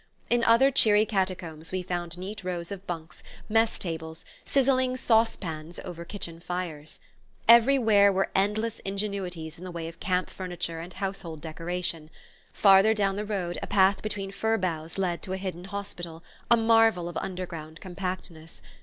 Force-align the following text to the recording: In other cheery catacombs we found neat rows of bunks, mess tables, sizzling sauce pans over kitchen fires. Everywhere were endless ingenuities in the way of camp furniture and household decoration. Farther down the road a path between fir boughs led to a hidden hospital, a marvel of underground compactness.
In 0.31 0.43
other 0.45 0.71
cheery 0.71 1.05
catacombs 1.05 1.71
we 1.71 1.83
found 1.83 2.17
neat 2.17 2.43
rows 2.43 2.71
of 2.71 2.87
bunks, 2.87 3.21
mess 3.47 3.77
tables, 3.77 4.25
sizzling 4.43 4.97
sauce 4.97 5.35
pans 5.35 5.79
over 5.85 6.03
kitchen 6.03 6.39
fires. 6.39 6.99
Everywhere 7.47 8.11
were 8.11 8.31
endless 8.33 8.79
ingenuities 8.79 9.59
in 9.59 9.63
the 9.63 9.69
way 9.69 9.87
of 9.87 9.99
camp 9.99 10.31
furniture 10.31 10.79
and 10.79 10.91
household 10.95 11.39
decoration. 11.39 12.09
Farther 12.51 12.95
down 12.95 13.15
the 13.15 13.23
road 13.25 13.59
a 13.61 13.67
path 13.67 14.01
between 14.01 14.31
fir 14.31 14.57
boughs 14.57 14.97
led 14.97 15.21
to 15.21 15.33
a 15.33 15.37
hidden 15.37 15.65
hospital, 15.65 16.23
a 16.49 16.57
marvel 16.57 17.07
of 17.07 17.15
underground 17.17 17.79
compactness. 17.79 18.63